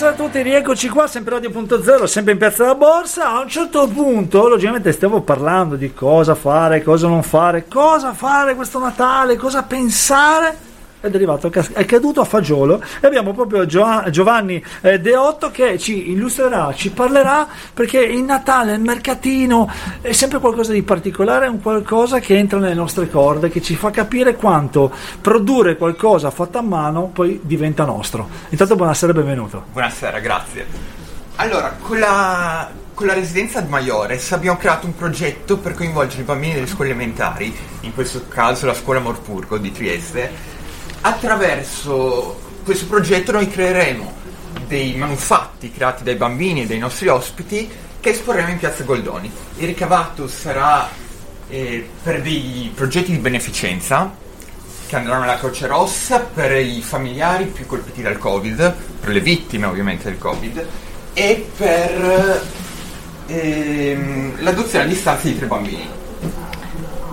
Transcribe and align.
buonasera 0.00 0.24
a 0.24 0.28
tutti, 0.28 0.42
rieccoci 0.42 0.88
qua, 0.88 1.06
sempre 1.06 1.34
Radio.0, 1.34 2.04
sempre 2.04 2.32
in 2.32 2.38
Piazza 2.38 2.62
della 2.62 2.74
Borsa. 2.74 3.32
A 3.32 3.40
un 3.40 3.48
certo 3.48 3.86
punto, 3.86 4.48
logicamente, 4.48 4.92
stiamo 4.92 5.20
parlando 5.20 5.76
di 5.76 5.92
cosa 5.92 6.34
fare, 6.34 6.82
cosa 6.82 7.06
non 7.06 7.22
fare, 7.22 7.66
cosa 7.68 8.14
fare 8.14 8.54
questo 8.54 8.78
Natale, 8.78 9.36
cosa 9.36 9.62
pensare 9.62 10.56
è 11.00 11.08
derivato, 11.08 11.50
è 11.50 11.84
caduto 11.86 12.20
a 12.20 12.24
fagiolo 12.24 12.82
e 13.00 13.06
abbiamo 13.06 13.32
proprio 13.32 13.64
Giovanni 13.64 14.62
eh, 14.82 15.00
Deotto 15.00 15.50
che 15.50 15.78
ci 15.78 16.10
illustrerà, 16.10 16.72
ci 16.74 16.90
parlerà 16.90 17.48
perché 17.72 18.00
il 18.00 18.22
Natale, 18.22 18.74
il 18.74 18.80
mercatino 18.80 19.70
è 20.02 20.12
sempre 20.12 20.38
qualcosa 20.38 20.72
di 20.72 20.82
particolare, 20.82 21.46
è 21.46 21.48
un 21.48 21.62
qualcosa 21.62 22.18
che 22.18 22.36
entra 22.36 22.58
nelle 22.58 22.74
nostre 22.74 23.08
corde, 23.08 23.48
che 23.48 23.62
ci 23.62 23.76
fa 23.76 23.90
capire 23.90 24.36
quanto 24.36 24.92
produrre 25.20 25.76
qualcosa 25.76 26.30
fatto 26.30 26.58
a 26.58 26.62
mano 26.62 27.10
poi 27.12 27.40
diventa 27.42 27.84
nostro. 27.84 28.28
Intanto 28.50 28.76
buonasera 28.76 29.12
e 29.12 29.14
benvenuto. 29.14 29.64
Buonasera, 29.72 30.18
grazie. 30.20 30.66
Allora, 31.36 31.74
con 31.80 31.98
la, 31.98 32.68
con 32.92 33.06
la 33.06 33.14
residenza 33.14 33.62
di 33.62 33.70
Maiores 33.70 34.30
abbiamo 34.32 34.58
creato 34.58 34.84
un 34.84 34.94
progetto 34.94 35.56
per 35.56 35.72
coinvolgere 35.72 36.20
i 36.20 36.24
bambini 36.24 36.52
delle 36.54 36.66
scuole 36.66 36.90
elementari, 36.90 37.56
in 37.80 37.94
questo 37.94 38.24
caso 38.28 38.66
la 38.66 38.74
scuola 38.74 39.00
Morpurgo 39.00 39.56
di 39.56 39.72
Trieste, 39.72 40.58
attraverso 41.02 42.38
questo 42.64 42.86
progetto 42.86 43.32
noi 43.32 43.48
creeremo 43.48 44.18
dei 44.66 44.94
manufatti 44.94 45.72
creati 45.72 46.02
dai 46.02 46.14
bambini 46.14 46.62
e 46.62 46.66
dai 46.66 46.78
nostri 46.78 47.08
ospiti 47.08 47.68
che 47.98 48.10
esporremo 48.10 48.48
in 48.48 48.58
Piazza 48.58 48.84
Goldoni. 48.84 49.30
Il 49.56 49.66
ricavato 49.66 50.28
sarà 50.28 50.88
eh, 51.48 51.88
per 52.02 52.22
dei 52.22 52.70
progetti 52.74 53.10
di 53.10 53.18
beneficenza 53.18 54.14
che 54.86 54.96
andranno 54.96 55.24
alla 55.24 55.38
Croce 55.38 55.66
Rossa 55.66 56.20
per 56.20 56.56
i 56.56 56.82
familiari 56.82 57.44
più 57.46 57.66
colpiti 57.66 58.02
dal 58.02 58.18
Covid, 58.18 58.74
per 59.00 59.10
le 59.10 59.20
vittime 59.20 59.66
ovviamente 59.66 60.04
del 60.04 60.18
Covid, 60.18 60.66
e 61.12 61.46
per 61.56 62.42
ehm, 63.26 64.42
l'adozione 64.42 64.84
a 64.84 64.88
distanza 64.88 65.28
di 65.28 65.36
tre 65.36 65.46
bambini. 65.46 65.99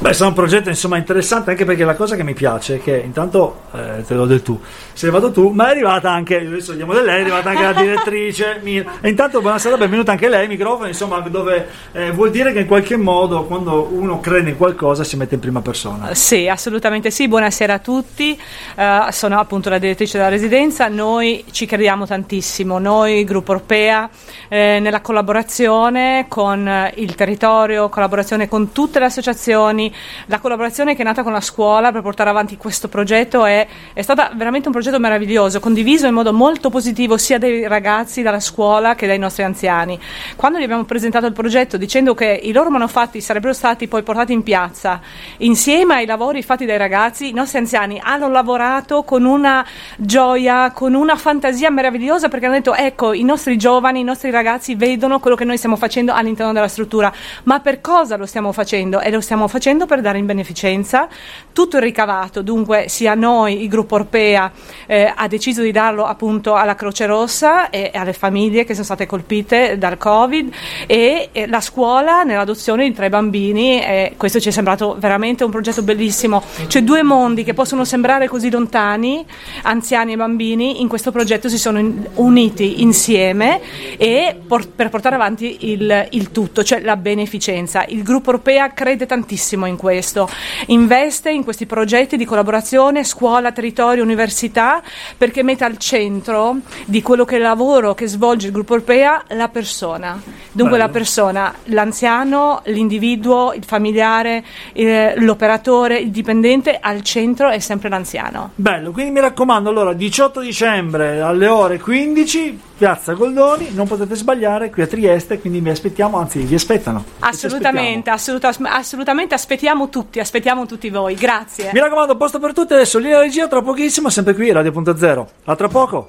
Beh, 0.00 0.14
sarà 0.14 0.28
un 0.28 0.34
progetto 0.34 0.70
insomma 0.70 0.96
interessante 0.96 1.50
anche 1.50 1.66
perché 1.66 1.84
la 1.84 1.94
cosa 1.94 2.16
che 2.16 2.24
mi 2.24 2.32
piace 2.32 2.76
è 2.76 2.80
che 2.80 3.02
intanto 3.04 3.64
eh, 3.72 4.02
te 4.06 4.14
lo 4.14 4.24
del 4.24 4.40
tu, 4.40 4.58
se 4.94 5.04
ne 5.04 5.12
vado 5.12 5.30
tu, 5.30 5.50
ma 5.50 5.66
è 5.66 5.70
arrivata 5.72 6.10
anche, 6.10 6.38
adesso 6.38 6.70
andiamo 6.70 6.94
da 6.94 7.02
lei, 7.02 7.18
è 7.18 7.20
arrivata 7.20 7.50
anche 7.50 7.62
la 7.62 7.72
direttrice 7.74 8.60
Mira. 8.64 8.92
E 9.02 9.10
intanto 9.10 9.42
buonasera, 9.42 9.76
benvenuta 9.76 10.12
anche 10.12 10.30
lei, 10.30 10.48
microfono, 10.48 10.86
insomma, 10.86 11.18
dove 11.20 11.68
eh, 11.92 12.12
vuol 12.12 12.30
dire 12.30 12.50
che 12.54 12.60
in 12.60 12.66
qualche 12.66 12.96
modo 12.96 13.44
quando 13.44 13.90
uno 13.92 14.20
crede 14.20 14.48
in 14.48 14.56
qualcosa 14.56 15.04
si 15.04 15.18
mette 15.18 15.34
in 15.34 15.40
prima 15.42 15.60
persona. 15.60 16.14
Sì, 16.14 16.48
assolutamente 16.48 17.10
sì, 17.10 17.28
buonasera 17.28 17.74
a 17.74 17.78
tutti, 17.78 18.40
uh, 18.76 19.10
sono 19.10 19.38
appunto 19.38 19.68
la 19.68 19.76
direttrice 19.76 20.16
della 20.16 20.30
residenza, 20.30 20.88
noi 20.88 21.44
ci 21.50 21.66
crediamo 21.66 22.06
tantissimo, 22.06 22.78
noi 22.78 23.22
Gruppo 23.24 23.52
Europea, 23.52 24.08
eh, 24.48 24.78
nella 24.80 25.02
collaborazione 25.02 26.24
con 26.26 26.90
il 26.94 27.14
territorio, 27.14 27.90
collaborazione 27.90 28.48
con 28.48 28.72
tutte 28.72 28.98
le 28.98 29.04
associazioni, 29.04 29.88
la 30.26 30.38
collaborazione 30.38 30.94
che 30.94 31.02
è 31.02 31.04
nata 31.04 31.22
con 31.22 31.32
la 31.32 31.40
scuola 31.40 31.92
per 31.92 32.02
portare 32.02 32.30
avanti 32.30 32.56
questo 32.56 32.88
progetto 32.88 33.44
è, 33.44 33.66
è 33.92 34.02
stata 34.02 34.30
veramente 34.34 34.68
un 34.68 34.72
progetto 34.72 34.98
meraviglioso, 34.98 35.60
condiviso 35.60 36.06
in 36.06 36.14
modo 36.14 36.32
molto 36.32 36.70
positivo 36.70 37.16
sia 37.16 37.38
dai 37.38 37.66
ragazzi 37.66 38.22
dalla 38.22 38.40
scuola 38.40 38.94
che 38.94 39.06
dai 39.06 39.18
nostri 39.18 39.42
anziani. 39.42 39.98
Quando 40.36 40.58
gli 40.58 40.62
abbiamo 40.62 40.84
presentato 40.84 41.26
il 41.26 41.32
progetto 41.32 41.76
dicendo 41.76 42.14
che 42.14 42.40
i 42.42 42.52
loro 42.52 42.70
manufatti 42.70 43.20
sarebbero 43.20 43.52
stati 43.52 43.88
poi 43.88 44.02
portati 44.02 44.32
in 44.32 44.42
piazza 44.42 45.00
insieme 45.38 45.94
ai 45.94 46.06
lavori 46.06 46.42
fatti 46.42 46.64
dai 46.64 46.78
ragazzi, 46.78 47.28
i 47.28 47.32
nostri 47.32 47.58
anziani 47.58 48.00
hanno 48.02 48.28
lavorato 48.28 49.02
con 49.02 49.24
una 49.24 49.64
gioia, 49.96 50.70
con 50.72 50.94
una 50.94 51.16
fantasia 51.16 51.70
meravigliosa 51.70 52.28
perché 52.28 52.46
hanno 52.46 52.54
detto 52.54 52.74
ecco 52.74 53.12
i 53.12 53.22
nostri 53.22 53.56
giovani, 53.56 54.00
i 54.00 54.04
nostri 54.04 54.30
ragazzi 54.30 54.74
vedono 54.74 55.20
quello 55.20 55.36
che 55.36 55.44
noi 55.44 55.56
stiamo 55.56 55.76
facendo 55.76 56.12
all'interno 56.12 56.52
della 56.52 56.68
struttura, 56.68 57.12
ma 57.44 57.60
per 57.60 57.80
cosa 57.80 58.16
lo 58.16 58.26
stiamo 58.26 58.52
facendo? 58.52 59.00
E 59.00 59.10
lo 59.10 59.20
stiamo 59.20 59.48
facendo 59.48 59.79
facendo 59.80 59.86
per 59.86 60.00
dare 60.00 60.18
in 60.18 60.26
beneficenza 60.26 61.08
tutto 61.52 61.76
il 61.76 61.82
ricavato, 61.82 62.42
dunque 62.42 62.88
sia 62.88 63.14
noi, 63.14 63.62
il 63.62 63.68
gruppo 63.68 63.96
Orpea, 63.96 64.50
eh, 64.86 65.12
ha 65.14 65.28
deciso 65.28 65.62
di 65.62 65.72
darlo 65.72 66.04
appunto 66.04 66.54
alla 66.54 66.74
Croce 66.74 67.06
Rossa 67.06 67.70
e 67.70 67.90
alle 67.92 68.12
famiglie 68.12 68.64
che 68.64 68.72
sono 68.72 68.84
state 68.84 69.06
colpite 69.06 69.78
dal 69.78 69.98
Covid 69.98 70.52
e, 70.86 71.28
e 71.32 71.46
la 71.46 71.60
scuola 71.60 72.22
nell'adozione 72.22 72.84
di 72.84 72.94
tre 72.94 73.08
bambini 73.08 73.82
e 73.82 74.14
questo 74.16 74.40
ci 74.40 74.48
è 74.48 74.52
sembrato 74.52 74.96
veramente 74.98 75.44
un 75.44 75.50
progetto 75.50 75.82
bellissimo, 75.82 76.42
cioè 76.66 76.82
due 76.82 77.02
mondi 77.02 77.44
che 77.44 77.54
possono 77.54 77.84
sembrare 77.84 78.28
così 78.28 78.50
lontani, 78.50 79.24
anziani 79.62 80.12
e 80.12 80.16
bambini, 80.16 80.80
in 80.80 80.88
questo 80.88 81.10
progetto 81.10 81.48
si 81.48 81.58
sono 81.58 81.78
in, 81.78 82.06
uniti 82.14 82.82
insieme 82.82 83.60
e 83.96 84.36
por- 84.46 84.68
per 84.68 84.88
portare 84.88 85.14
avanti 85.14 85.70
il, 85.70 86.08
il 86.10 86.30
tutto, 86.30 86.62
cioè 86.62 86.80
la 86.80 86.96
beneficenza. 86.96 87.84
Il 87.86 88.02
gruppo 88.02 88.30
Europea 88.30 88.72
crede 88.72 89.06
tantissimo 89.06 89.66
in 89.70 89.76
questo, 89.76 90.28
investe 90.66 91.30
in 91.30 91.44
questi 91.44 91.66
progetti 91.66 92.16
di 92.16 92.24
collaborazione 92.24 93.04
scuola, 93.04 93.52
territorio, 93.52 94.02
università 94.02 94.82
perché 95.16 95.42
mette 95.42 95.64
al 95.64 95.78
centro 95.78 96.56
di 96.84 97.00
quello 97.02 97.24
che 97.24 97.34
è 97.34 97.38
il 97.38 97.44
lavoro 97.44 97.94
che 97.94 98.06
svolge 98.06 98.48
il 98.48 98.52
gruppo 98.52 98.74
europea 98.74 99.24
la 99.28 99.48
persona. 99.48 100.39
Dunque 100.60 100.76
Bello. 100.76 100.90
la 100.90 100.98
persona, 100.98 101.54
l'anziano, 101.64 102.60
l'individuo, 102.64 103.54
il 103.54 103.64
familiare, 103.64 104.44
il, 104.74 105.14
l'operatore, 105.16 105.98
il 105.98 106.10
dipendente, 106.10 106.78
al 106.78 107.02
centro 107.02 107.48
è 107.48 107.58
sempre 107.60 107.88
l'anziano. 107.88 108.50
Bello, 108.56 108.90
quindi 108.90 109.10
mi 109.10 109.20
raccomando, 109.20 109.70
allora 109.70 109.94
18 109.94 110.40
dicembre 110.40 111.20
alle 111.22 111.46
ore 111.46 111.78
15 111.78 112.60
Piazza 112.76 113.12
Goldoni, 113.12 113.72
non 113.72 113.86
potete 113.86 114.14
sbagliare 114.14 114.70
qui 114.70 114.82
a 114.82 114.86
Trieste, 114.86 115.38
quindi 115.38 115.60
vi 115.60 115.70
aspettiamo, 115.70 116.18
anzi 116.18 116.38
vi 116.40 116.54
aspettano. 116.54 117.04
Assolutamente, 117.20 118.10
assoluta, 118.10 118.50
assolutamente 118.62 119.34
aspettiamo 119.34 119.88
tutti, 119.88 120.18
aspettiamo 120.18 120.66
tutti 120.66 120.90
voi, 120.90 121.14
grazie. 121.14 121.70
Mi 121.72 121.80
raccomando, 121.80 122.16
posto 122.16 122.38
per 122.38 122.52
tutti, 122.52 122.74
adesso 122.74 122.98
linea 122.98 123.20
regia 123.20 123.48
tra 123.48 123.62
pochissimo, 123.62 124.08
sempre 124.08 124.34
qui 124.34 124.50
Radio.0. 124.50 125.26
A 125.44 125.56
tra 125.56 125.68
poco. 125.68 126.08